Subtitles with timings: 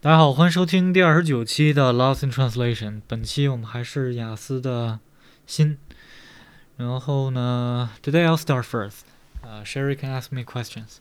[0.00, 3.02] 大家好，欢迎收听第二十九期的 Lost in Translation。
[3.08, 5.00] 本期我们还是雅思的
[5.46, 5.78] 新。
[6.76, 9.00] 然后呢，Today I'll start first.
[9.42, 10.98] Uh, Sherry can ask me questions.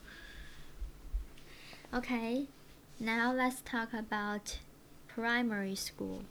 [1.92, 2.48] Okay,
[3.00, 4.58] now let's talk about
[5.14, 6.22] primary school.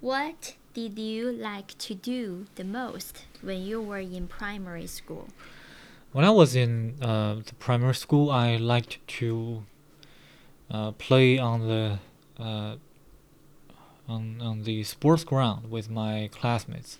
[0.00, 5.28] What did you like to do the most when you were in primary school?
[6.12, 9.64] When I was in uh, the primary school, I liked to
[10.73, 11.99] uh, play on the
[12.39, 12.75] uh,
[14.09, 16.97] on on the sports ground with my classmates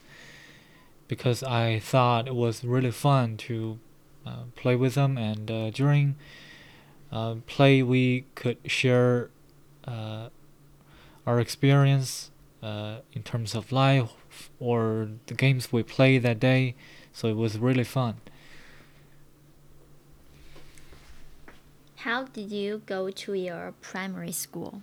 [1.08, 3.80] because I thought it was really fun to
[4.26, 6.16] uh, play with them and uh, during
[7.12, 9.30] uh, play we could share
[9.86, 10.30] uh,
[11.26, 12.30] our experience
[13.14, 16.76] in terms of life or the games we played that day.
[17.12, 18.22] So it was really fun
[22.04, 24.82] How did you go to your primary school?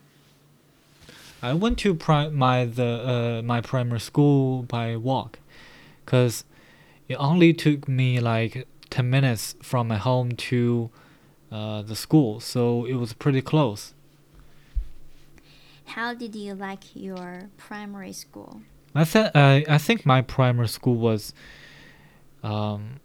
[1.43, 5.39] I went to pri- my the uh, my primary school by walk,
[6.07, 6.45] cause
[7.09, 10.89] it only took me like ten minutes from my home to
[11.53, 13.93] uh, the school, so it was pretty close.
[15.85, 18.63] How did you like your primary school?
[18.95, 21.35] I th- I I think my primary school was
[22.43, 23.01] um,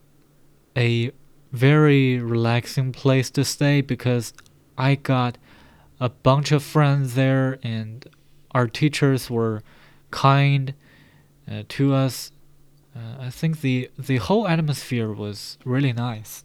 [0.77, 1.11] a
[1.55, 4.33] very relaxing place to stay because
[4.77, 5.37] I got
[5.99, 8.05] a bunch of friends there and
[8.51, 9.63] our teachers were
[10.11, 10.73] kind
[11.49, 12.31] uh, to us.
[12.95, 16.43] Uh, I think the the whole atmosphere was really nice.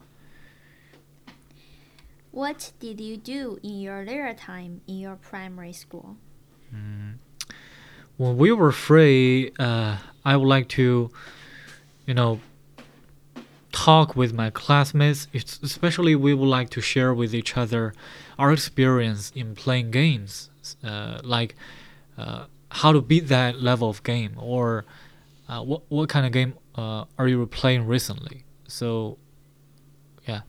[2.33, 6.17] What did you do in your leisure time in your primary school?
[6.75, 7.15] Mm.
[8.17, 11.11] When we were free, uh, I would like to,
[12.07, 12.41] you know,
[13.73, 15.29] talk with my classmates.
[15.35, 17.95] Especially, we would like to share with each other
[18.39, 20.51] our experience in playing games,
[20.85, 21.55] uh, like
[22.19, 24.85] uh, how to beat that level of game, or
[25.49, 28.45] uh, what what kind of game uh, are you playing recently.
[28.67, 29.19] So,
[30.27, 30.43] yeah.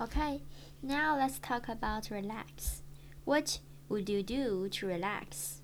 [0.00, 0.40] Okay,
[0.82, 2.82] now let's talk about relax.
[3.24, 3.58] What
[3.88, 5.60] would you do to relax?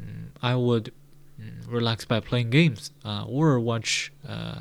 [0.00, 0.92] Mm, I would
[1.40, 4.60] mm, relax by playing games uh, or watch uh,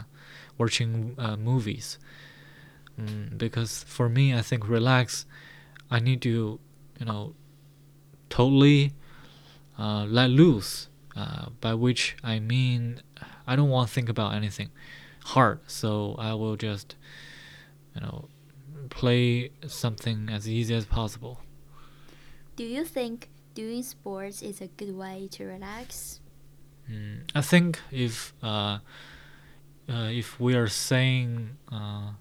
[0.58, 1.98] watching uh, movies.
[3.00, 5.26] Mm, because for me, I think relax.
[5.90, 6.60] I need to,
[7.00, 7.34] you know,
[8.30, 8.94] totally
[9.78, 10.90] uh, let loose.
[11.16, 13.00] Uh, by which I mean,
[13.46, 14.72] I don't want to think about anything
[15.26, 15.60] hard.
[15.68, 16.96] So I will just,
[17.94, 18.30] you know,
[18.90, 21.40] play something as easy as possible.
[22.56, 26.20] Do you think doing sports is a good way to relax?
[26.90, 28.80] Mm, I think if uh, uh,
[29.88, 32.12] if we are saying uh,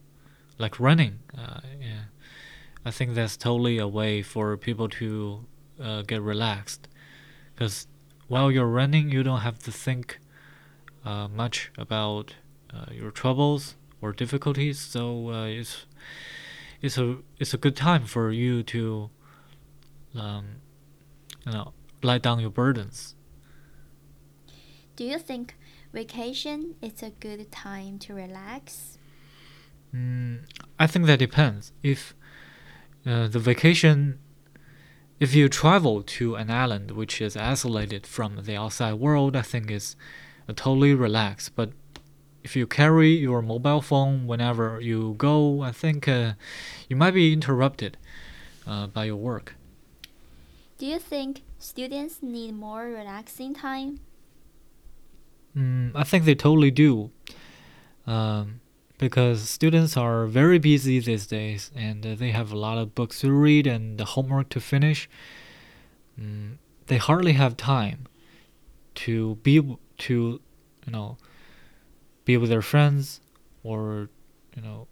[0.58, 2.04] like running, uh, yeah,
[2.84, 5.46] I think that's totally a way for people to
[5.80, 6.88] uh, get relaxed.
[7.54, 7.86] Because
[8.28, 10.18] while you're running, you don't have to think
[11.04, 12.34] uh, much about
[12.72, 14.78] uh, your troubles or difficulties.
[14.78, 15.86] So uh, it's
[16.80, 19.10] it's a it's a good time for you to
[20.14, 20.44] um,
[21.46, 21.72] you know
[22.02, 23.14] let down your burdens.
[24.96, 25.56] Do you think
[25.92, 28.98] vacation is a good time to relax?
[29.94, 30.40] Mm,
[30.78, 31.72] I think that depends.
[31.82, 32.14] If
[33.06, 34.18] uh, the vacation,
[35.20, 39.70] if you travel to an island which is isolated from the outside world, I think
[39.70, 39.96] it's
[40.48, 41.54] uh, totally relaxed.
[41.54, 41.72] But
[42.42, 46.32] if you carry your mobile phone whenever you go, I think uh,
[46.88, 47.98] you might be interrupted
[48.66, 49.54] uh, by your work.
[50.78, 54.00] Do you think students need more relaxing time?
[55.56, 57.10] Mm, I think they totally do.
[58.06, 58.60] Um,
[58.98, 63.20] because students are very busy these days and uh, they have a lot of books
[63.20, 65.08] to read and the homework to finish.
[66.20, 68.06] Mm, they hardly have time
[68.94, 69.60] to be
[69.98, 70.40] to
[70.86, 71.16] you know
[72.24, 73.20] be with their friends
[73.62, 74.08] or
[74.54, 74.86] you know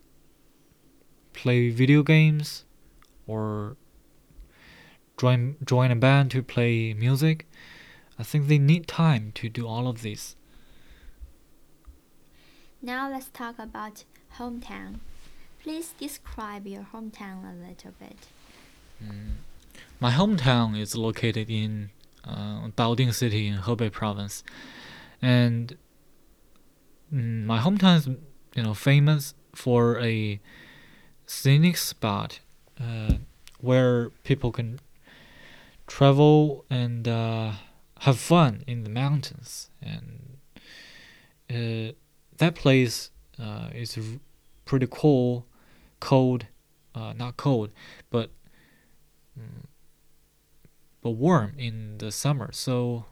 [1.32, 2.64] play video games
[3.26, 3.76] or
[5.18, 7.46] join join a band to play music.
[8.18, 10.36] I think they need time to do all of this.
[12.82, 14.04] Now let's talk about
[14.38, 15.00] hometown.
[15.62, 18.16] Please describe your hometown a little bit.
[19.04, 19.34] Mm.
[20.00, 21.90] My hometown is located in
[22.24, 24.42] uh, Baoding City in Hebei Province,
[25.20, 25.76] and
[27.12, 28.06] mm, my hometown is
[28.54, 30.40] you know famous for a
[31.26, 32.40] scenic spot
[32.80, 33.16] uh,
[33.60, 34.80] where people can
[35.86, 37.52] travel and uh,
[38.00, 40.38] have fun in the mountains and.
[41.50, 41.92] Uh,
[42.40, 43.98] that place uh, is
[44.64, 45.46] pretty cool,
[46.00, 46.46] cold,
[46.94, 47.70] uh, not cold,
[48.10, 48.30] but
[49.38, 49.64] mm,
[51.02, 52.50] but warm in the summer.
[52.52, 53.04] So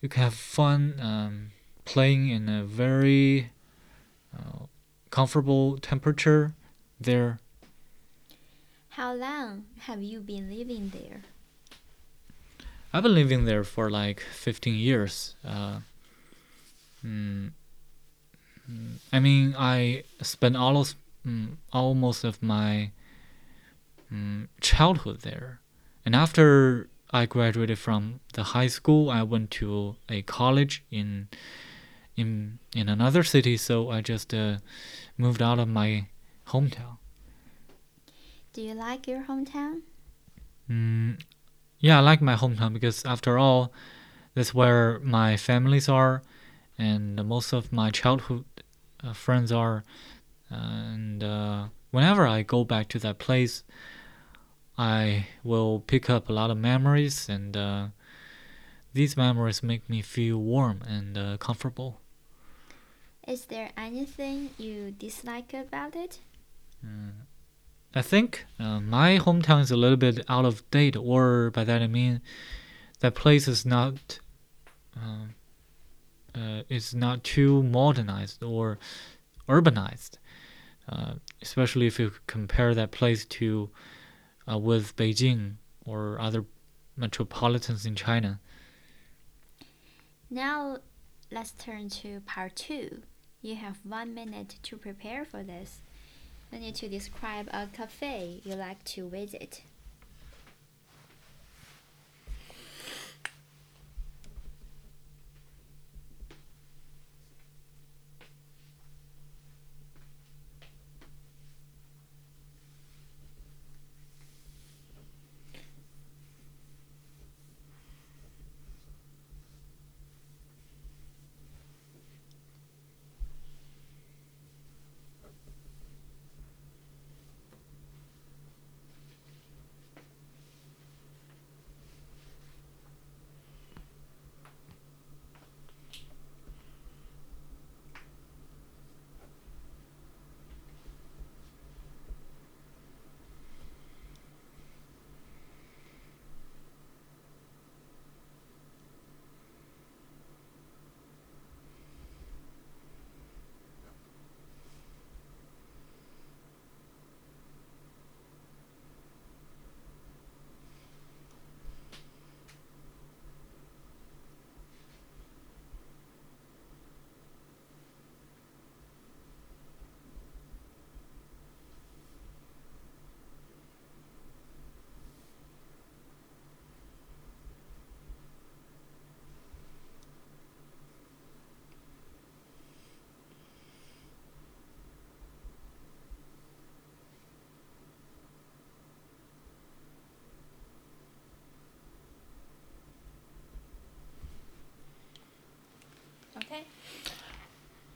[0.00, 1.50] you can have fun um,
[1.84, 3.50] playing in a very
[4.36, 4.66] uh,
[5.10, 6.54] comfortable temperature
[7.00, 7.40] there.
[8.90, 11.22] How long have you been living there?
[12.92, 15.34] I've been living there for like 15 years.
[15.44, 15.80] Uh,
[17.04, 17.52] mm, mm,
[19.12, 20.96] I mean, I spent almost
[21.26, 22.90] mm, almost of my
[24.12, 25.60] mm, childhood there,
[26.04, 31.28] and after I graduated from the high school, I went to a college in
[32.16, 33.56] in in another city.
[33.56, 34.58] So I just uh,
[35.16, 36.06] moved out of my
[36.48, 36.98] hometown.
[38.52, 39.82] Do you like your hometown?
[40.68, 41.20] Mm,
[41.78, 43.72] yeah, I like my hometown because after all,
[44.34, 46.22] that's where my families are,
[46.80, 48.44] and most of my childhood
[49.04, 49.84] uh, friends are.
[50.48, 53.62] And uh, whenever I go back to that place,
[54.78, 57.86] I will pick up a lot of memories, and uh,
[58.94, 62.00] these memories make me feel warm and uh, comfortable.
[63.28, 66.20] Is there anything you dislike about it?
[66.84, 67.26] Mm.
[67.94, 71.82] I think uh, my hometown is a little bit out of date, or by that
[71.82, 72.22] I mean
[73.00, 74.20] that place is not
[74.96, 75.26] uh,
[76.34, 78.78] uh, is not too modernized or
[79.48, 80.18] urbanized,
[80.88, 83.70] uh, especially if you compare that place to
[84.50, 85.54] uh, with Beijing
[85.84, 86.44] or other
[86.96, 88.40] metropolitans in China.
[90.28, 90.78] Now,
[91.30, 93.02] let's turn to part two.
[93.42, 95.80] You have one minute to prepare for this.
[96.52, 99.62] You need to describe a cafe you like to visit.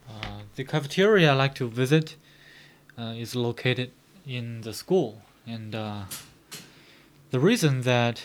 [0.08, 2.16] Uh, the cafeteria I like to visit
[2.98, 3.90] uh, is located
[4.26, 6.02] in the school, and uh,
[7.30, 8.22] the reason that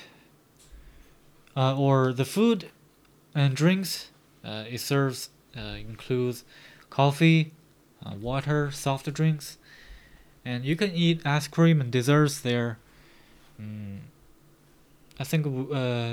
[1.56, 2.70] uh, or the food
[3.34, 4.12] and drinks
[4.46, 6.46] uh, it serves includes
[6.90, 7.52] coffee,
[8.22, 9.58] water, soft drinks,
[10.46, 12.78] and you can eat ice cream and desserts there.
[13.62, 14.00] Mm,
[15.20, 15.46] I think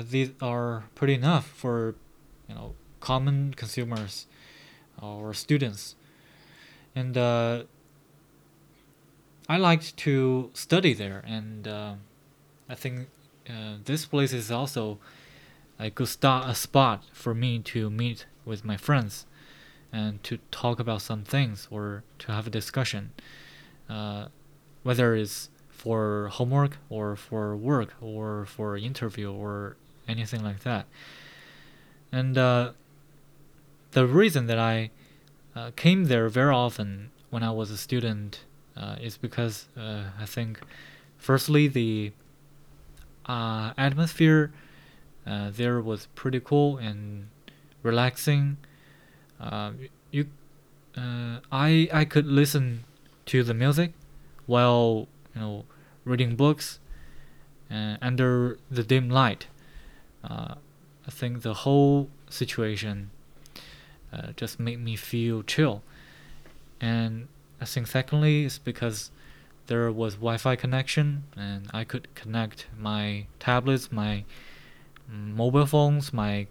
[0.09, 1.95] these are pretty enough for
[2.49, 2.75] you know
[3.07, 4.27] common consumers
[5.01, 5.95] or students.
[6.93, 7.63] And uh,
[9.47, 11.93] I liked to study there, and uh,
[12.67, 13.07] I think
[13.49, 14.97] uh, this place is also
[15.79, 19.25] a good start, a spot for me to meet with my friends
[19.93, 23.11] and to talk about some things or to have a discussion,
[23.89, 24.27] uh,
[24.83, 29.77] whether it's for homework or for work or for interview or
[30.09, 30.87] anything like that.
[32.11, 32.71] And uh,
[33.91, 34.91] the reason that I
[35.55, 38.43] uh, came there very often when I was a student
[38.75, 40.59] uh, is because uh, I think,
[41.17, 42.11] firstly, the
[43.25, 44.51] uh, atmosphere
[45.25, 47.29] uh, there was pretty cool and
[47.83, 48.57] relaxing.
[49.39, 49.71] Uh,
[50.11, 50.27] you,
[50.95, 52.83] I I could listen
[53.25, 53.93] to the music
[54.45, 55.65] while you know
[56.05, 56.79] reading books
[57.69, 59.47] under the dim light.
[60.23, 60.55] I
[61.09, 63.11] think the whole situation
[64.11, 65.83] uh, just made me feel chill.
[66.79, 67.27] And
[67.59, 69.11] I think secondly is because
[69.67, 74.23] there was Wi-Fi connection, and I could connect my tablets, my
[75.09, 76.47] mobile phones, my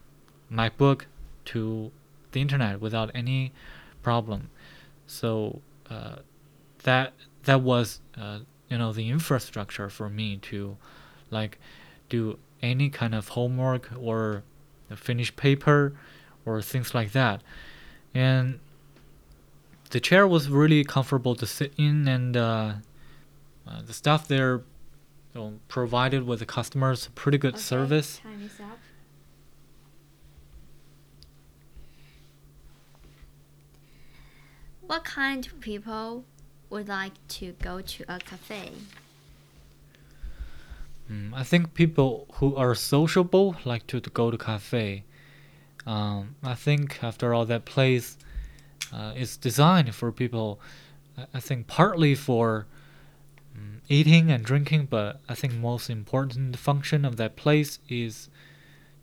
[0.53, 1.03] MacBook
[1.47, 1.91] to
[2.33, 3.53] the internet without any
[4.03, 4.51] problem.
[5.07, 6.17] So uh,
[6.83, 7.13] that
[7.45, 10.77] that was uh, you know the infrastructure for me to
[11.31, 11.59] like
[12.09, 14.43] do any kind of homework or
[14.95, 15.95] finish paper
[16.47, 17.43] or things like that.
[18.15, 18.61] And
[19.91, 22.75] the chair was really comfortable to sit in, and uh,
[23.67, 24.63] uh, the staff there
[25.35, 28.21] you know, provided with the customers pretty good Okay, service.
[28.23, 28.79] Time is up.
[34.87, 36.25] What kind of people
[36.71, 38.71] would like to go to a cafe?
[41.11, 45.05] Mm, I think people who are sociable like to, to go to cafe.
[45.87, 48.17] Um, I think after all, that place
[48.93, 50.61] uh, is designed for people.
[51.33, 52.67] I- think partly for
[53.57, 58.29] mm, eating and drinking, but I think most important function of that place is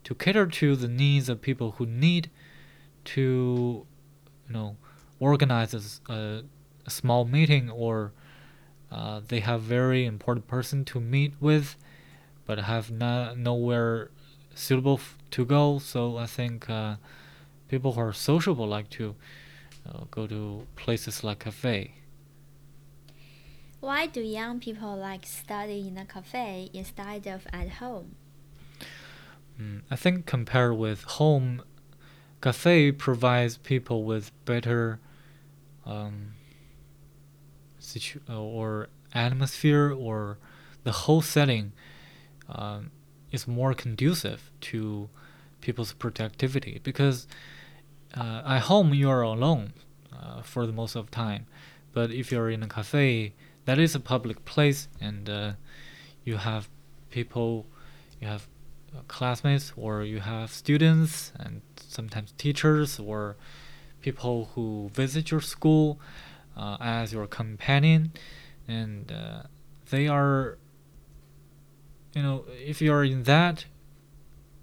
[0.04, 2.30] to cater to the needs of people who need
[3.04, 3.86] to,
[4.46, 4.76] you know,
[5.18, 6.44] organize a
[6.86, 8.12] small meeting or
[8.92, 11.76] uh, they have very important person to meet with
[12.46, 14.10] but have no, nowhere
[14.54, 15.00] suitable
[15.34, 15.78] to go.
[15.78, 16.96] So I think uh,
[17.68, 19.14] people who are sociable like to
[19.86, 21.94] uh, go to places like cafe.
[23.80, 28.14] Why do young people like study in a cafe instead of at home?
[29.60, 31.62] Mm, I think compared with home,
[32.40, 35.00] cafe provides people with better
[35.84, 36.32] um,
[37.78, 40.38] situ- uh, or atmosphere or
[40.84, 41.72] the whole setting
[42.48, 42.90] um,
[43.32, 45.08] is more conducive to
[45.64, 47.26] people's productivity because
[48.16, 49.72] uh, at home you are alone
[50.12, 51.46] uh, for the most of time.
[51.92, 53.32] But if you're in a cafe
[53.64, 55.52] that is a public place and uh,
[56.24, 56.68] you have
[57.10, 57.66] people
[58.20, 58.46] you have
[58.94, 63.36] uh, classmates or you have students and sometimes teachers or
[64.00, 65.98] people who visit your school
[66.56, 68.12] uh, as your companion.
[68.68, 69.42] And uh,
[69.90, 70.58] they are
[72.14, 73.64] you know if you're in that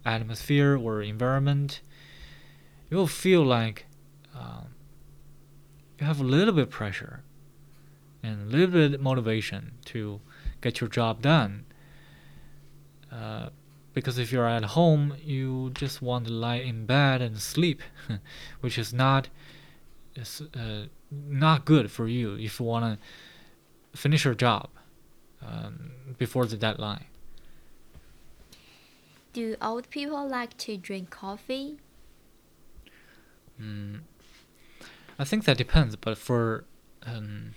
[0.05, 1.81] atmosphere or environment
[2.91, 3.85] you'll feel like
[4.35, 4.75] um,
[5.99, 7.23] you have a little bit pressure
[8.21, 10.19] and a little bit motivation to
[10.59, 11.65] get your job done.
[13.11, 13.49] Uh,
[13.93, 17.81] because if you're at home you just want to lie in bed and sleep
[18.61, 19.27] which is not
[20.15, 24.69] is, uh, not good for you if you want to finish your job
[25.45, 27.05] um, before the deadline
[29.33, 31.77] Do old people like to drink coffee?
[33.61, 34.01] Mm,
[35.17, 36.65] I think that depends, but for
[37.05, 37.55] um,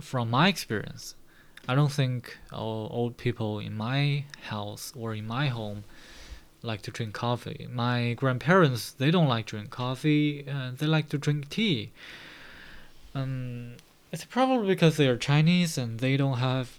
[0.00, 1.14] from my experience,
[1.68, 5.84] I don't think old people in my house or in my home
[6.62, 7.66] like to drink coffee.
[7.70, 10.42] My grandparents they don't like to drink coffee.
[10.42, 11.92] They like to drink tea.
[13.14, 13.76] Um,
[14.12, 16.78] it's probably because they are Chinese and they don't have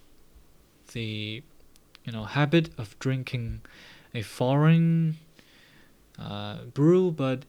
[0.93, 1.43] the
[2.05, 3.61] you know habit of drinking
[4.13, 5.17] a foreign
[6.19, 7.43] uh, brew, but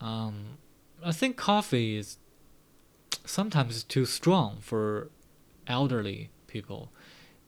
[0.00, 0.58] um,
[1.04, 2.18] I think coffee is
[3.24, 5.10] sometimes too strong for
[5.66, 6.92] elderly people,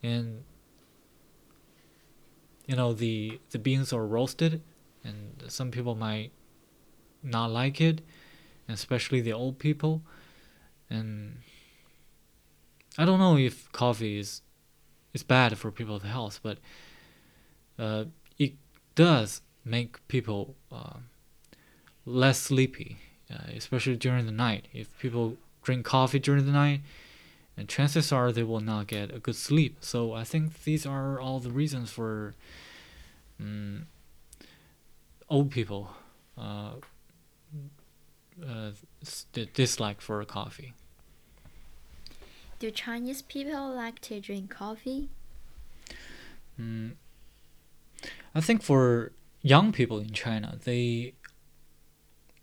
[0.02, 0.44] and
[2.66, 4.62] you know the the beans are roasted,
[5.04, 6.32] and some people might
[7.22, 8.00] not like it,
[8.68, 10.02] especially the old people,
[10.88, 11.38] and
[12.96, 14.42] I don't know if coffee is
[15.12, 16.58] is bad for people's health, but
[17.78, 18.04] uh,
[18.98, 20.56] does make people.
[20.72, 20.98] Uh,
[22.08, 22.96] less sleepy,
[23.30, 24.66] uh, especially during the night.
[24.72, 26.80] If people drink coffee during the night,
[27.56, 29.78] and chances are they will not get a good sleep.
[29.80, 32.34] So I think these are all the reasons for
[33.38, 33.86] um,
[35.28, 35.90] old people
[36.36, 36.74] uh,
[38.46, 38.70] uh,
[39.54, 40.72] dislike for coffee.
[42.58, 45.10] Do Chinese people like to drink coffee?
[46.60, 46.92] Mm,
[48.34, 51.14] I think for young people in China, they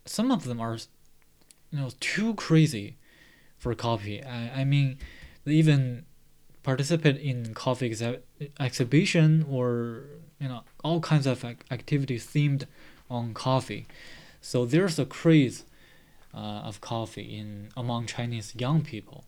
[0.05, 0.77] some of them are,
[1.71, 2.97] you know, too crazy
[3.57, 4.23] for coffee.
[4.23, 4.97] I, I mean,
[5.43, 6.05] they even
[6.63, 8.21] participate in coffee exhi-
[8.59, 10.03] exhibition or
[10.39, 12.65] you know all kinds of ac- activities themed
[13.09, 13.87] on coffee.
[14.41, 15.63] So there's a craze
[16.33, 19.25] uh, of coffee in among Chinese young people.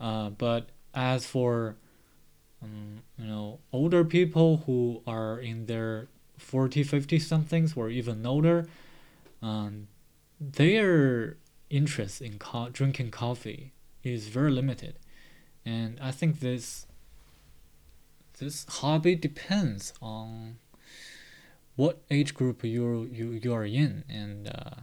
[0.00, 1.76] Uh, but as for
[2.62, 8.66] um, you know older people who are in their 40 50 somethings or even older
[9.42, 9.88] um,
[10.40, 11.36] their
[11.70, 13.72] interest in co- drinking coffee
[14.02, 14.96] is very limited
[15.64, 16.86] and I think this
[18.38, 20.58] this hobby depends on
[21.76, 24.80] what age group you you you are in, and uh,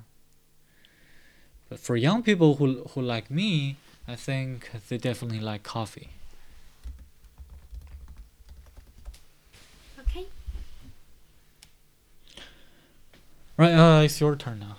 [1.70, 3.78] but for young people who who like me,
[4.08, 6.10] I think they definitely like coffee.
[13.58, 14.76] Right, uh, it's your turn now.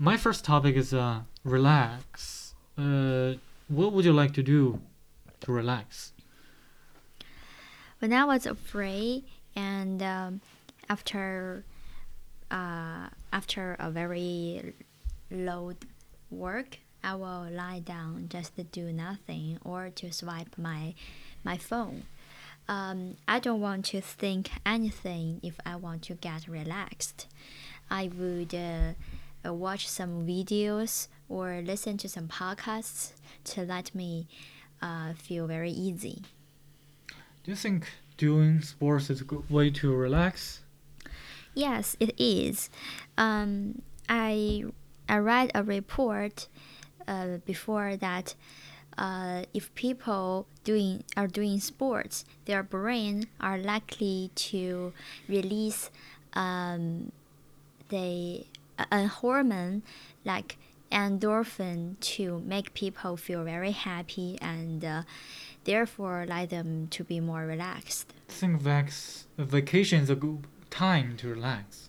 [0.00, 2.54] My first topic is uh, relax.
[2.76, 3.34] Uh,
[3.68, 4.80] what would you like to do
[5.40, 6.12] to relax?
[8.00, 10.40] When I was afraid, and um,
[10.88, 11.64] after
[12.50, 14.74] uh, after a very
[15.30, 15.76] load
[16.30, 20.94] work, I will lie down just to do nothing or to swipe my
[21.44, 22.04] my phone.
[22.68, 27.26] Um, I don't want to think anything if I want to get relaxed.
[27.90, 33.12] I would uh, watch some videos or listen to some podcasts
[33.44, 34.26] to let me
[34.82, 36.22] uh, feel very easy.
[37.44, 40.60] Do you think doing sports is a good way to relax?
[41.54, 42.68] Yes, it is.
[43.16, 44.64] Um, I
[45.08, 46.48] I read a report
[47.06, 48.34] uh, before that
[48.98, 54.92] uh, if people doing are doing sports, their brain are likely to
[55.28, 55.90] release
[56.34, 57.12] um,
[57.88, 58.44] the
[58.92, 59.82] a hormone
[60.24, 60.56] like
[60.90, 65.02] endorphin to make people feel very happy and uh,
[65.64, 68.12] therefore like them to be more relaxed.
[68.28, 68.92] I think vac-
[69.36, 71.88] vacation is a good time to relax.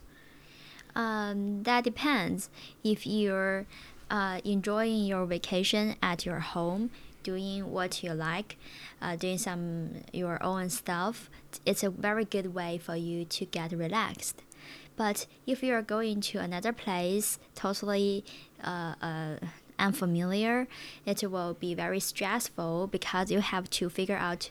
[0.94, 2.50] Um, that depends.
[2.82, 3.66] If you're
[4.10, 6.90] uh, enjoying your vacation at your home,
[7.22, 8.56] doing what you like,
[9.00, 11.30] uh, doing some your own stuff,
[11.64, 14.42] it's a very good way for you to get relaxed.
[14.96, 18.24] But if you are going to another place, totally
[18.62, 19.36] uh, uh,
[19.78, 20.68] unfamiliar,
[21.06, 24.50] it will be very stressful because you have to figure out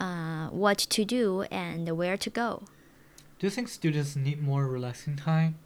[0.00, 2.64] uh, what to do and where to go.
[3.38, 5.56] Do you think students need more relaxing time?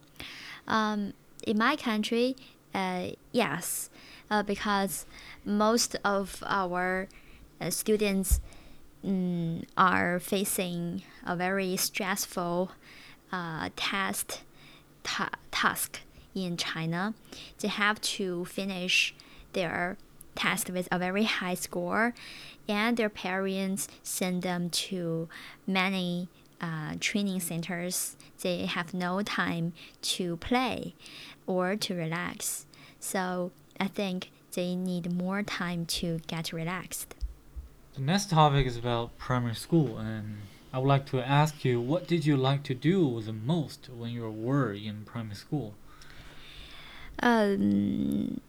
[0.66, 1.14] Um,
[1.46, 2.36] in my country,
[2.74, 3.90] uh, yes,
[4.30, 5.06] uh, because
[5.44, 7.08] most of our
[7.60, 8.40] uh, students
[9.04, 12.72] mm, are facing a very stressful
[13.32, 14.42] uh, test
[15.02, 16.00] ta- task
[16.34, 17.14] in China.
[17.58, 19.14] They have to finish
[19.52, 19.96] their
[20.34, 22.14] test with a very high score,
[22.68, 25.28] and their parents send them to
[25.66, 26.28] many
[26.60, 28.16] uh, training centers.
[28.42, 30.94] They have no time to play
[31.50, 32.64] or to relax.
[33.00, 37.16] So I think they need more time to get relaxed.
[37.94, 40.38] The next topic is about primary school, and
[40.72, 44.10] I would like to ask you what did you like to do the most when
[44.10, 45.74] you were in primary school?
[47.20, 48.40] Um,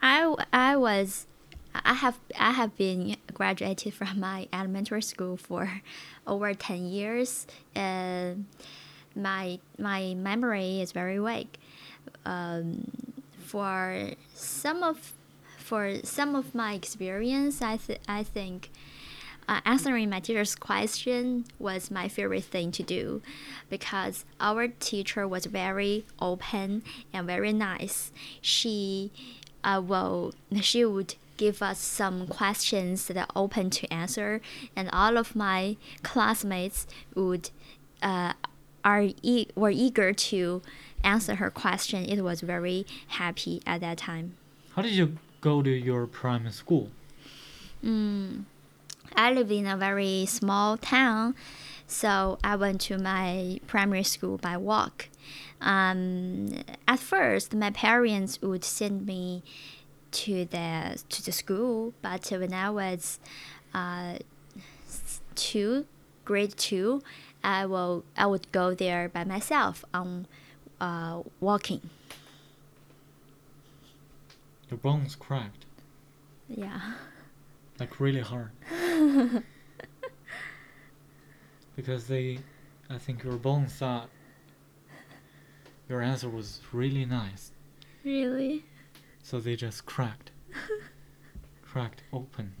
[0.00, 1.26] I, I was
[1.84, 5.82] I have I have been graduated from my elementary school for
[6.26, 8.46] over ten years, and
[9.16, 11.58] my my memory is very weak.
[12.24, 12.90] Um,
[13.38, 15.12] for some of
[15.58, 18.70] for some of my experience, I th- I think
[19.48, 23.22] uh, answering my teacher's question was my favorite thing to do
[23.68, 28.12] because our teacher was very open and very nice.
[28.40, 29.12] She
[29.62, 34.40] uh, well she would give us some questions that are open to answer
[34.76, 37.50] and all of my classmates would
[38.02, 38.32] uh,
[38.84, 40.62] are e- were eager to
[41.02, 42.04] answer her question.
[42.04, 44.36] It was very happy at that time.
[44.74, 46.90] How did you go to your primary school?
[47.84, 48.44] Mm,
[49.16, 51.34] I lived in a very small town,
[51.86, 55.08] so I went to my primary school by walk.
[55.60, 56.48] Um,
[56.88, 59.42] at first, my parents would send me
[60.12, 63.18] to the to the school, but when I was
[63.72, 64.18] uh,
[65.34, 65.86] two,
[66.24, 67.02] grade two,
[67.44, 70.26] I will I would go there by myself on
[70.80, 71.82] uh, walking.
[74.70, 75.66] Your bones cracked.
[76.48, 76.80] Yeah.
[77.80, 78.52] Like really hard.
[81.74, 82.38] because they,
[82.88, 84.08] I think your bones thought
[85.88, 87.50] your answer was really nice.
[88.04, 88.64] Really?
[89.24, 90.30] So they just cracked.
[91.62, 92.54] cracked open.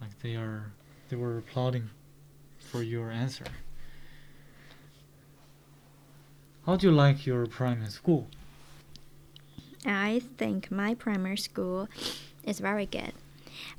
[0.00, 0.72] Like they are,
[1.08, 1.90] they were applauding
[2.74, 3.44] for your answer.
[6.66, 8.26] How do you like your primary school?
[9.86, 11.88] I think my primary school
[12.42, 13.12] is very good.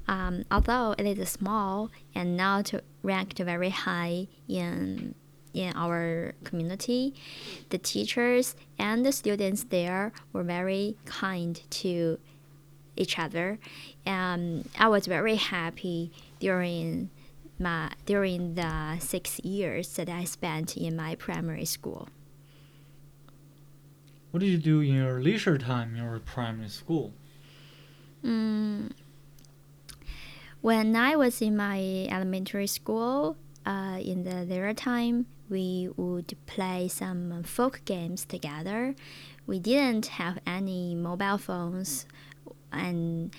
[0.08, 2.72] Um, although it is small and not
[3.04, 5.14] ranked very high in
[5.54, 7.14] in our community.
[7.72, 12.18] The teachers and the students there were very kind to
[12.96, 13.60] each other,
[14.06, 17.10] and I was very happy during
[17.60, 22.10] my during the six years that I spent in my primary school.
[24.32, 27.14] What did you do in your leisure time in your primary school?
[28.24, 28.92] Mm,
[30.62, 36.88] when I was in my elementary school, uh, in the leisure time, we would play
[36.88, 38.96] some folk games together.
[39.46, 42.08] We didn't have any mobile phones,
[42.72, 43.32] and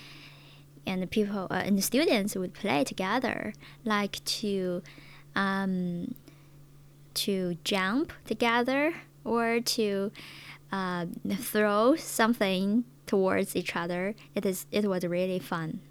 [0.87, 4.81] and the people uh, and the students would play together, like to
[5.35, 6.15] um,
[7.13, 10.11] to jump together or to
[10.71, 14.15] uh, throw something towards each other.
[14.35, 15.81] It is it was really fun.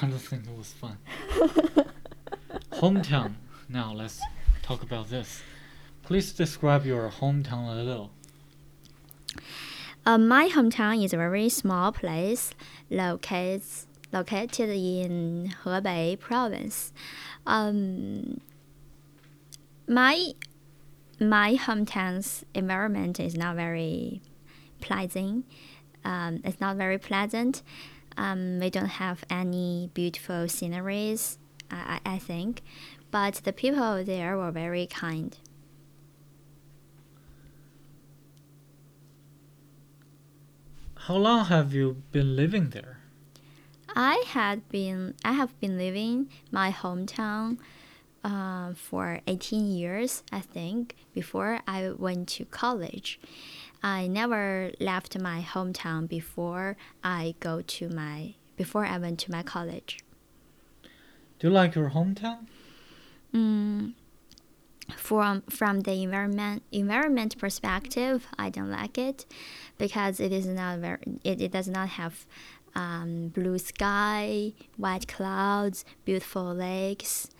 [0.00, 0.98] I don't think it was fun.
[2.72, 3.34] hometown.
[3.68, 4.20] Now let's
[4.62, 5.42] talk about this.
[6.02, 8.10] Please describe your hometown a little.
[10.06, 12.52] Uh, my hometown is a very small place
[12.90, 13.62] located
[14.12, 16.92] located in Hebei province.
[17.46, 18.40] Um,
[19.88, 20.32] my
[21.18, 24.20] my hometown's environment is not very
[24.80, 25.46] pleasant.
[26.04, 27.62] Um, it's not very pleasant.
[28.16, 31.38] Um, we don't have any beautiful sceneries,
[31.70, 32.62] I, I think,
[33.10, 35.36] but the people there were very kind.
[41.06, 43.00] How long have you been living there?
[43.94, 47.58] I had been I have been living my hometown
[48.24, 53.20] uh, for 18 years, I think, before I went to college.
[53.82, 59.42] I never left my hometown before I go to my before I went to my
[59.42, 59.98] college.
[61.38, 62.46] Do you like your hometown?
[63.34, 63.92] Mm,
[64.96, 69.26] from from the environment environment perspective, I don't like it
[69.78, 72.26] because it is not very it, it does not have
[72.74, 77.30] um, blue sky, white clouds, beautiful lakes.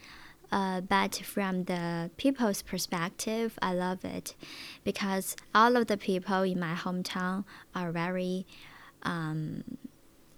[0.53, 4.37] Uh, but from the people's perspective, I love it
[4.85, 8.47] because all of the people in my hometown are very
[9.03, 9.65] um,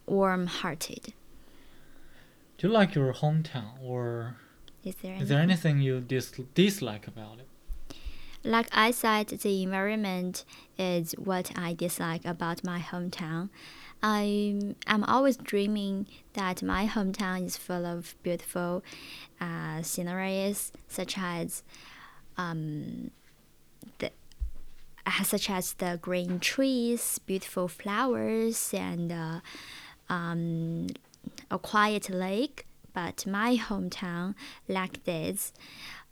[0.07, 1.13] warm hearted.
[2.57, 4.37] Do you like your hometown or
[4.87, 5.79] Is there, is there anything?
[5.79, 7.49] anything you dis- dislike about it?
[8.45, 10.45] Like I said, the environment
[10.79, 13.49] is what I dislike about my hometown.
[14.01, 18.85] I'm I'm always dreaming that my hometown is full of beautiful
[19.41, 21.65] uh, sceneries, such as
[22.37, 23.11] um,
[23.99, 24.13] the
[25.05, 29.41] uh, such as the green trees, beautiful flowers, and uh,
[30.09, 30.87] um,
[31.51, 32.66] a quiet lake.
[32.97, 34.35] But my hometown
[34.69, 35.53] lack this.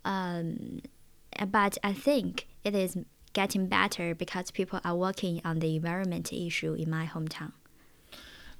[0.05, 0.81] Um,
[1.47, 2.95] but I think it is
[3.33, 7.53] getting better because people are working on the environment issue in my hometown.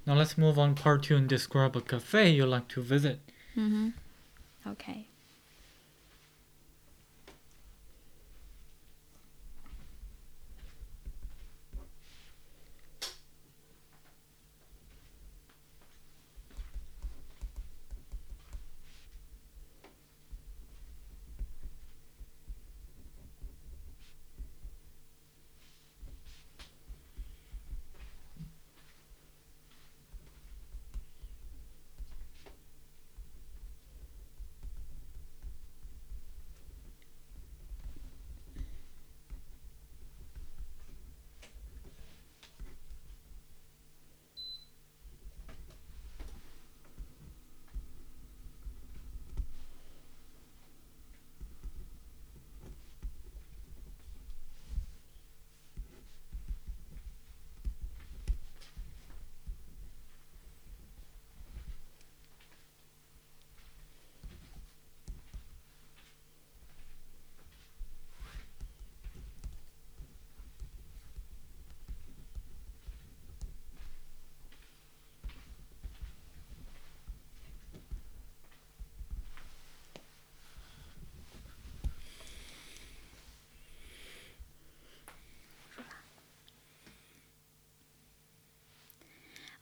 [0.04, 3.20] Now let's move on part two and describe a cafe you like to visit.
[3.56, 3.90] Mm-hmm.
[4.72, 5.06] Okay.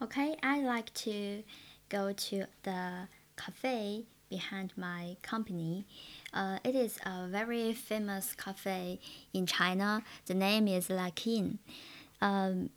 [0.04, 1.42] Okay, I like to
[1.88, 5.86] go to the cafe behind my company.
[6.30, 9.00] Uh, it is a very famous cafe
[9.32, 10.02] in China.
[10.26, 11.56] The name is Luckin.
[12.20, 12.68] Um,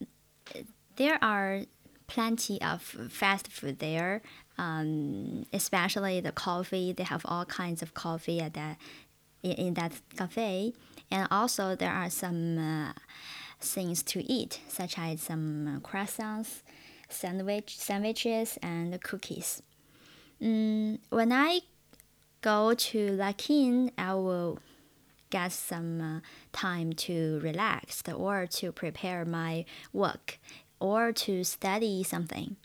[0.95, 1.63] there are
[2.07, 4.21] plenty of fast food there,
[4.57, 6.93] um, especially the coffee.
[6.93, 8.77] They have all kinds of coffee at that
[9.43, 10.71] in, in that cafe,
[11.11, 12.93] and also there are some uh,
[13.59, 16.61] things to eat, such as some croissants,
[17.09, 19.61] sandwich sandwiches, and cookies.
[20.41, 21.61] Mm, when I
[22.41, 24.59] go to Luckin, I will
[25.29, 26.19] get some uh,
[26.53, 30.39] time to relax or to prepare my work
[30.79, 32.55] or to study something.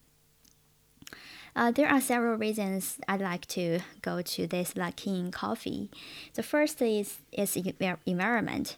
[1.55, 5.91] Uh, there are several reasons I'd like to go to this Luckin coffee.
[6.35, 7.59] The first is is
[8.07, 8.77] environment.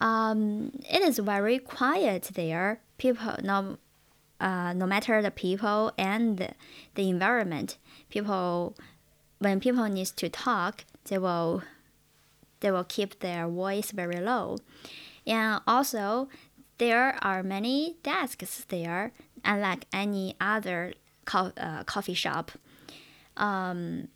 [0.00, 2.80] Um, it is very quiet there.
[2.98, 3.78] People no,
[4.40, 6.54] uh, no matter the people and
[6.94, 7.78] the environment,
[8.10, 8.76] people
[9.38, 11.62] when people need to talk, they will
[12.60, 14.56] they will keep their voice very low.
[15.26, 16.28] And also,
[16.78, 19.12] there are many desks there,
[19.44, 20.94] unlike any other
[21.24, 22.52] co- uh, coffee shop.
[23.36, 24.08] Um,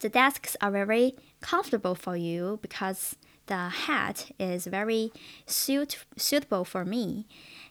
[0.00, 5.12] the desks are very comfortable for you because the hat is very
[5.46, 7.26] suit suitable for me,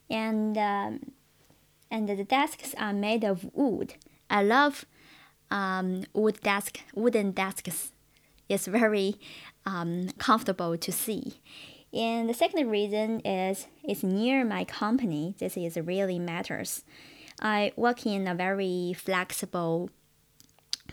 [0.09, 1.11] and um,
[1.91, 3.95] and the desks are made of wood.
[4.29, 4.85] I love
[5.51, 7.91] um, wood desk wooden desks.
[8.49, 9.19] It's very
[9.65, 11.41] um, comfortable to see.
[11.93, 15.35] And the second reason is it's near my company.
[15.37, 16.83] This is really matters.
[17.41, 19.89] I work in a very flexible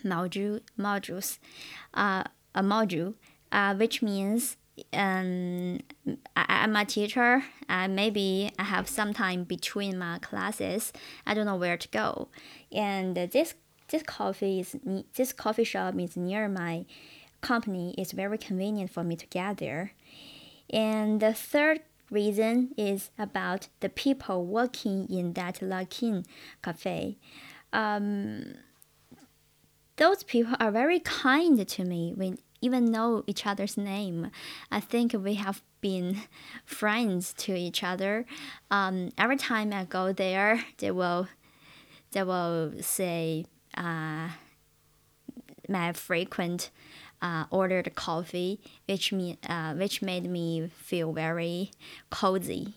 [0.05, 1.39] module modules,
[1.95, 3.15] uh, a module,
[3.53, 4.57] uh, which means
[4.93, 5.81] um,
[6.37, 7.45] I, am a teacher.
[7.69, 10.93] Uh, maybe I have some time between my classes.
[11.27, 12.29] I don't know where to go,
[12.73, 13.55] and this
[13.89, 14.77] this coffee is
[15.17, 16.85] this coffee shop is near my
[17.41, 17.95] company.
[17.97, 19.93] It's very convenient for me to get there.
[20.71, 26.25] And the third reason is about the people working in that Luckin
[26.63, 27.19] cafe.
[27.73, 28.55] Um,
[29.97, 32.15] those people are very kind to me.
[32.17, 34.31] We even know each other's name.
[34.71, 36.23] I think we have been
[36.65, 38.27] friends to each other.
[38.71, 41.29] Um, every time I go there, they will
[42.13, 43.45] they will say
[43.77, 44.29] uh,
[45.69, 46.71] my frequent
[47.21, 51.71] uh, ordered coffee, which me uh, which made me feel very
[52.11, 52.75] cozy.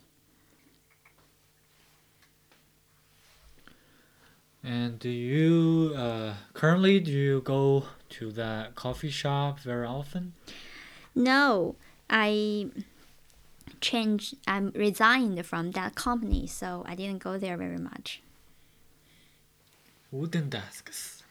[4.64, 10.34] And do you uh, currently do you go to that coffee shop very often?
[11.16, 11.76] No,
[12.10, 12.68] I
[13.80, 14.36] changed.
[14.46, 18.22] I'm resigned from that company, so I didn't go there very much.
[20.12, 21.24] Wooden desks.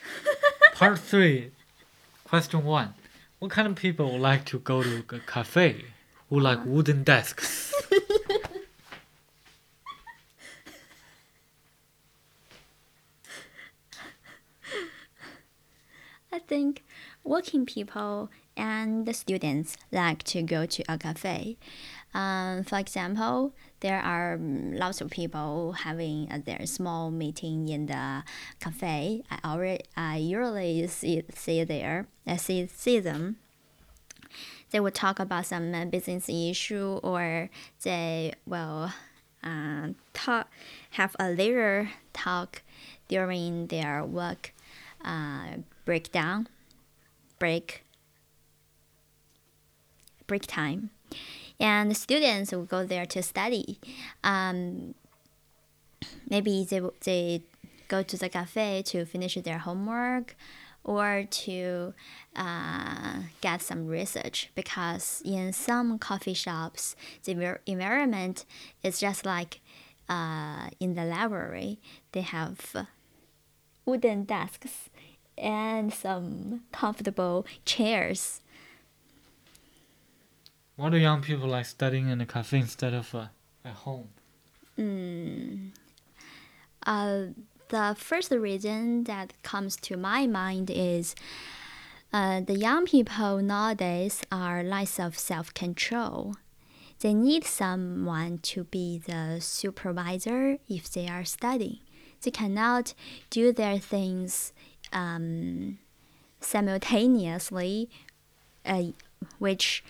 [0.74, 1.52] Part three.
[2.24, 2.94] Question one:
[3.38, 5.84] What kind of people would like to go to a cafe
[6.28, 7.72] who like wooden desks?
[16.32, 16.82] I think
[17.24, 21.58] working people and the students like to go to a cafe.
[22.14, 28.24] Um, for example, there are lots of people having uh, their small meeting in the
[28.60, 29.22] cafe.
[29.30, 33.36] I already, I usually see, see there, I see, see them.
[34.70, 37.50] They will talk about some uh, business issue or
[37.82, 38.90] they will
[39.44, 40.50] uh, talk,
[40.92, 42.62] have a later talk
[43.08, 44.54] during their work
[45.04, 46.48] uh, breakdown,
[47.38, 47.84] break,
[50.26, 50.90] break time
[51.62, 53.78] and the students will go there to study.
[54.24, 54.94] Um,
[56.28, 57.42] maybe they they
[57.88, 60.34] go to the cafe to finish their homework
[60.84, 61.94] or to
[62.34, 68.44] uh, get some research because in some coffee shops the environment
[68.82, 69.60] is just like
[70.08, 71.78] uh, in the library
[72.10, 72.74] they have
[73.86, 74.90] wooden desks
[75.42, 78.40] and some comfortable chairs
[80.76, 83.26] why do young people like studying in a cafe instead of uh,
[83.64, 84.08] at home?
[84.78, 85.70] Mm.
[86.84, 87.26] Uh,
[87.68, 91.14] the first reason that comes to my mind is
[92.12, 96.34] uh, the young people nowadays are less of self control.
[97.00, 101.78] They need someone to be the supervisor if they are studying.
[102.22, 102.94] They cannot
[103.30, 104.52] do their things
[104.92, 105.78] um,
[106.40, 107.88] simultaneously,
[108.64, 108.84] uh,
[109.38, 109.84] which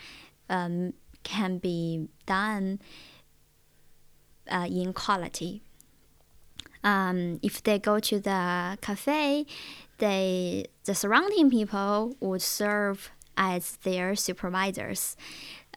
[0.49, 2.81] um, can be done
[4.51, 5.63] uh, in quality.
[6.85, 9.47] Um, if they go to the cafe,
[9.99, 15.17] they the surrounding people would serve as their supervisors.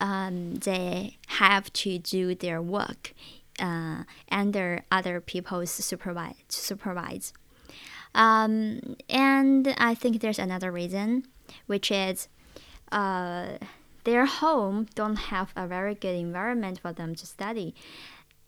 [0.02, 3.14] Um, they have to do their work
[3.60, 7.34] uh, under other people's supervise supervise.
[8.16, 11.26] Um, and I think there's another reason,
[11.68, 12.30] which is
[12.92, 13.58] uh,
[14.06, 17.76] their home don't have a very good environment for them to study.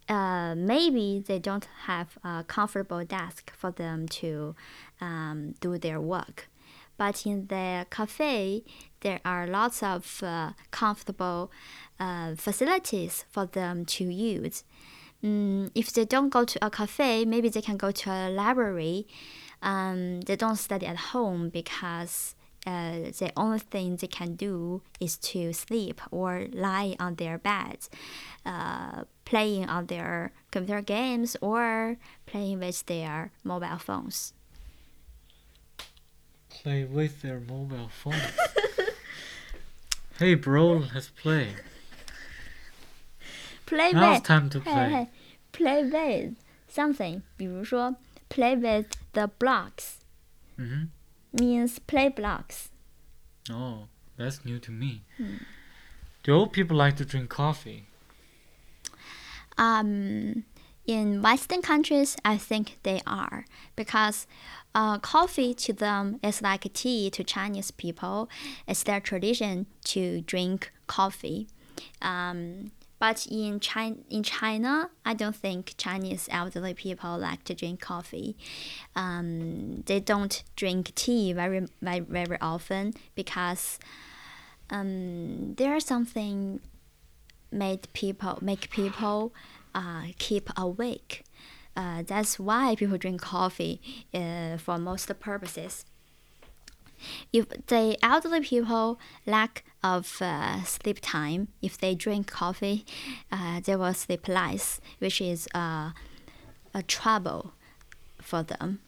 [0.07, 4.55] Uh, maybe they don't have a comfortable desk for them to
[5.01, 6.47] um, do their work.
[6.95, 8.63] But in the cafe,
[9.01, 11.51] there are lots of uh, comfortable
[11.99, 14.63] uh, facilities for them to use.
[15.23, 19.07] Mm, if they don't go to a cafe, maybe they can go to a library
[19.62, 22.34] Um, they don't study at home because
[22.66, 27.88] uh, the only thing they can do is to sleep or lie on their beds,
[28.44, 34.32] uh, playing on their computer games or playing with their mobile phones.
[36.50, 38.14] Play with their mobile phone.
[40.18, 41.48] hey, bro, let's play.
[43.66, 44.90] Play Now with it's time to 嘿 play.
[44.92, 45.08] 嘿，
[45.52, 46.34] play with
[46.68, 47.96] something，比如说
[48.28, 48.86] play with
[49.17, 50.05] the blocks
[50.57, 50.83] hmm
[51.33, 52.69] means play blocks.
[53.49, 55.03] Oh, that's new to me.
[55.17, 55.37] Hmm.
[56.23, 57.85] Do old people like to drink coffee?
[59.57, 60.45] Um,
[60.85, 64.25] in Western countries, I think they are because
[64.73, 68.29] uh, coffee to them is like tea to Chinese people.
[68.67, 71.47] It's their tradition to drink coffee.
[72.01, 77.79] Um, but in China, in China, I don't think Chinese elderly people like to drink
[77.79, 78.35] coffee.
[78.95, 83.79] Um, they don't drink tea very, very, very often because
[84.69, 86.59] um, there's something
[87.51, 89.33] made people make people
[89.75, 91.23] uh, keep awake.
[91.75, 93.79] Uh, that's why people drink coffee
[94.13, 95.85] uh, for most purposes.
[97.31, 102.85] If the elderly people lack of uh, sleep time, if they drink coffee,
[103.31, 105.91] uh, they will sleep less, which is uh,
[106.73, 107.53] a trouble
[108.21, 108.79] for them.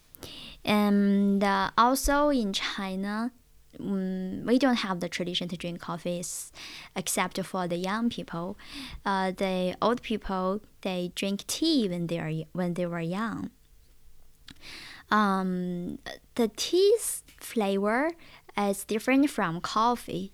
[0.66, 3.32] And uh, also in China,
[3.80, 6.52] mm, we don't have the tradition to drink coffees
[6.96, 8.58] except for the young people.
[9.06, 13.52] Uh, the old people they drink tea when they are when they were young.
[15.12, 16.00] Um,
[16.36, 18.12] the tea's flavor
[18.58, 20.32] is different from coffee.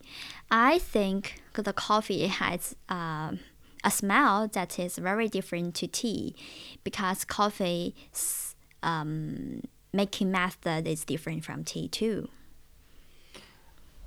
[0.49, 3.39] I think the coffee has um
[3.83, 6.35] a smell that is very different to tea
[6.83, 9.61] because coffee's um,
[9.93, 12.27] making method is different from tea too.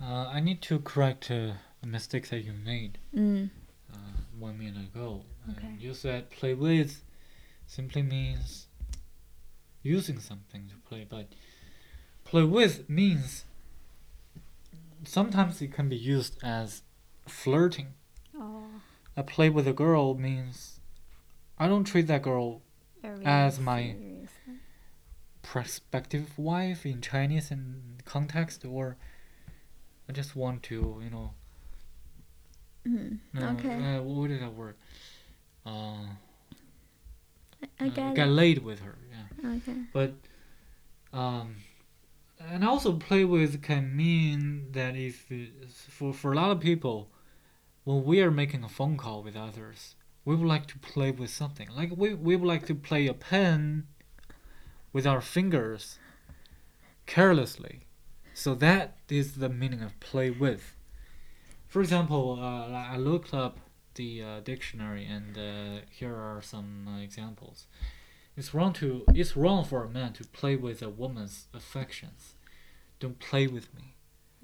[0.03, 3.51] Uh, I need to correct uh, a mistake that you made Mm.
[3.93, 3.97] uh,
[4.39, 5.25] one minute ago.
[5.51, 5.75] Okay.
[5.79, 7.03] You said play with
[7.67, 8.67] simply means
[9.83, 11.27] using something to play, but
[12.29, 13.45] play with means
[15.05, 16.83] sometimes it can be used as
[17.27, 17.89] flirting.
[18.39, 18.65] Oh,
[19.17, 20.81] I play with a girl means
[21.59, 22.63] I don't treat that girl
[23.25, 23.97] As my-
[25.43, 28.97] prospective wife in Chinese in context, or
[30.09, 31.33] I just want to, you know,
[32.87, 33.19] Mm.
[33.35, 33.97] Okay.
[33.97, 34.77] uh, what is that word?
[35.67, 36.07] Uh,
[37.81, 39.51] I uh, get get laid with her, yeah.
[39.57, 39.77] Okay.
[39.93, 40.15] But,
[41.13, 41.57] um,
[42.41, 45.31] and also play with can mean that if
[45.89, 47.11] for for a lot of people,
[47.85, 51.31] when we are making a phone call with others, we would like to play with
[51.31, 51.69] something.
[51.75, 53.87] Like we we would like to play a pen
[54.93, 55.99] with our fingers
[57.07, 57.87] carelessly.
[58.35, 60.77] So that is the meaning of play with.
[61.67, 63.59] For example, uh, I looked up
[63.95, 67.67] the uh, dictionary, and uh, here are some uh, examples.
[68.39, 72.35] It's wrong to it's wrong for a man to play with a woman's affections.
[73.01, 73.95] Don't play with me.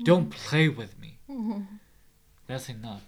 [0.03, 0.33] Don't mm.
[0.33, 1.19] play with me.
[2.49, 3.05] That's enough.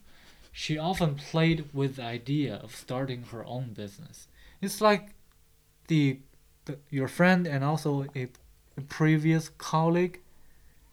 [0.53, 4.29] She often played with the idea of starting her own business.
[4.63, 5.11] It's like
[5.89, 6.21] the,
[6.67, 8.29] the your friend and also a,
[8.79, 10.21] a previous colleague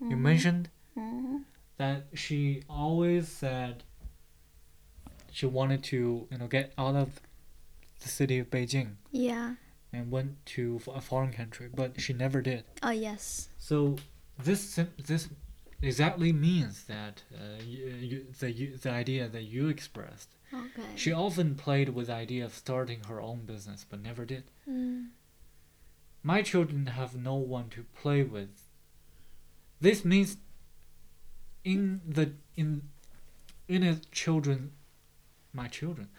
[0.01, 0.23] you mm-hmm.
[0.23, 1.37] mentioned mm-hmm.
[1.77, 3.83] that she always said
[5.31, 7.21] she wanted to you know get out of
[8.01, 9.53] the city of Beijing Yeah.
[9.93, 12.63] And went to a foreign country, but she never did.
[12.81, 13.49] Oh yes.
[13.57, 13.97] So
[14.37, 15.29] this this
[15.81, 20.29] exactly means that uh, you, you, the you, the idea that you expressed.
[20.53, 20.87] Okay.
[20.95, 24.43] She often played with the idea of starting her own business, but never did.
[24.69, 25.09] Mm.
[26.23, 28.69] My children have no one to play with.
[29.81, 30.37] This means
[31.63, 32.89] in the in
[33.67, 34.71] in a children
[35.53, 36.09] my children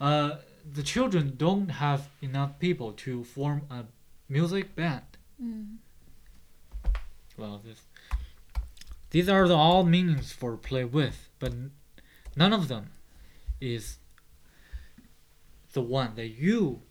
[0.00, 0.36] uh
[0.72, 3.84] the children don't have enough people to form a
[4.28, 5.02] music band.
[5.42, 5.76] Mm.
[7.36, 7.82] Well, this,
[9.10, 11.52] these are the all meanings for play with, but
[12.36, 12.90] none of them
[13.60, 13.98] is
[15.72, 16.82] the one that you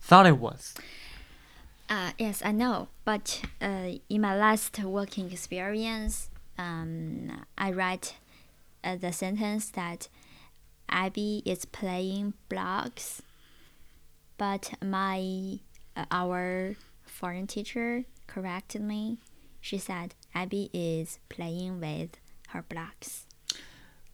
[0.00, 0.74] thought it was.
[1.88, 2.88] Uh, yes, I know.
[3.04, 8.16] But uh, in my last working experience, um, I write
[8.82, 10.08] uh, the sentence that
[10.88, 13.22] Abby is playing blocks,
[14.38, 15.58] but my
[15.96, 19.18] uh, our foreign teacher corrected me.
[19.60, 22.10] She said Abby is playing with
[22.48, 23.26] her blocks.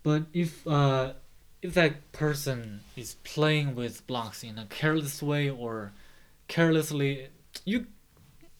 [0.03, 1.15] But if uh,
[1.63, 5.93] if that person is playing with blocks in a careless way or
[6.49, 7.29] carelessly,
[7.65, 7.87] you,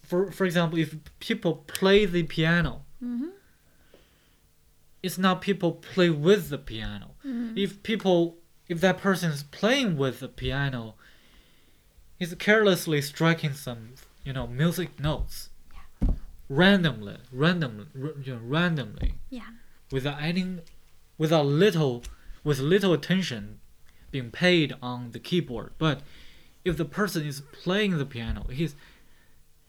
[0.03, 3.29] for for example, if people play the piano, Mm-hmm.
[5.03, 7.13] It's not people play with the piano.
[7.27, 7.57] Mm-hmm.
[7.59, 8.37] If people,
[8.69, 10.95] if that person is playing with the piano,
[12.19, 13.95] he's carelessly striking some,
[14.25, 15.49] you know, music notes,
[16.49, 19.43] randomly, randomly, r- you know, randomly Yeah.
[19.93, 20.59] without any
[21.19, 22.03] without little
[22.43, 23.61] with little attention
[24.11, 26.01] being paid on the keyboard but
[26.65, 28.75] if the person is playing the piano he's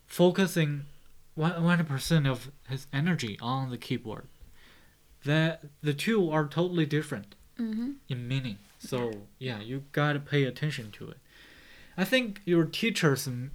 [0.07, 0.85] focusing
[1.37, 4.27] 100% of his energy on the keyboard
[5.25, 7.91] that the two are totally different Mm-hmm.
[8.09, 11.17] in meaning so yeah you gotta pay attention to it
[11.95, 13.49] i think your teachers mm,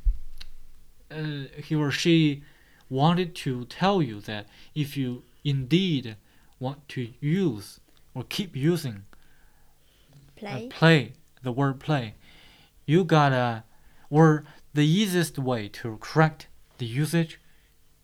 [1.11, 2.43] uh, he or she
[2.89, 4.47] wanted to tell you that
[4.77, 6.15] if you indeed
[6.61, 7.81] want to use
[8.15, 10.69] or keep using uh, Play.
[10.69, 11.13] play
[11.43, 12.15] the word play
[12.85, 13.65] you gotta
[14.09, 16.47] or the easiest way to correct
[16.79, 17.41] the usage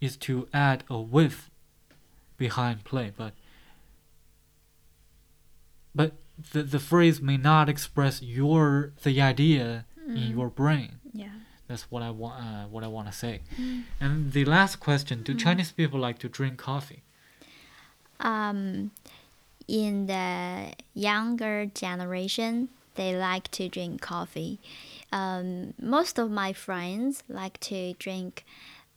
[0.00, 1.48] is to add a with
[2.38, 3.34] behind play but
[5.95, 6.12] but
[6.53, 11.36] the, the phrase may not express your the idea in your brain Yeah.
[11.68, 13.40] that's what i want uh, what i want to say
[14.01, 17.03] and the last question do chinese people like to drink coffee
[18.20, 18.90] Um,
[19.68, 24.59] in the younger generation, they like to drink coffee.
[25.12, 28.45] Um, most of my friends like to drink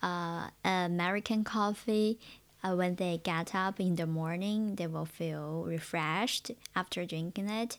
[0.02, 2.20] uh, American coffee.
[2.66, 7.78] Uh, when they get up in the morning, they will feel refreshed after drinking it.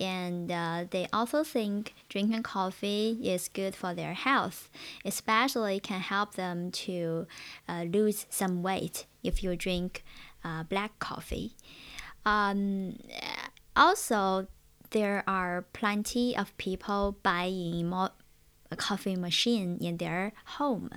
[0.00, 4.70] And uh, they also think drinking coffee is good for their health,
[5.04, 7.26] especially can help them to
[7.68, 10.02] uh, lose some weight if you drink
[10.44, 11.52] uh, black coffee.
[12.24, 12.98] Um,
[13.74, 14.46] also,
[14.90, 18.10] there are plenty of people buying mo-
[18.70, 20.90] a coffee machine in their home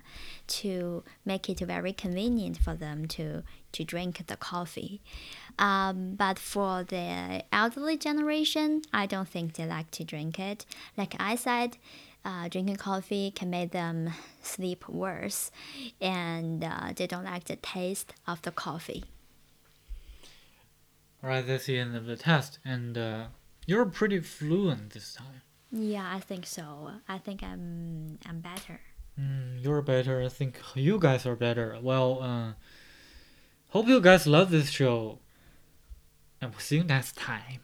[0.48, 5.02] to make it very convenient for them to, to drink the coffee.
[5.58, 10.66] Um, but for the elderly generation, I don't think they like to drink it.
[10.98, 11.78] Like I said,
[12.26, 14.12] uh, drinking coffee can make them
[14.42, 15.52] sleep worse,
[16.02, 19.06] and uh, they don't like the taste of the coffee.
[21.22, 23.26] right that's the end of the test and uh,
[23.66, 25.42] you're pretty fluent this time
[25.72, 26.92] Yeah, I think so.
[27.08, 28.82] I think I'm I'm better.
[29.20, 30.22] Mm, you're better.
[30.22, 31.78] I think you guys are better.
[31.82, 32.54] Well, uh,
[33.70, 35.20] hope you guys love this show.
[36.42, 37.60] And we'll see you next time.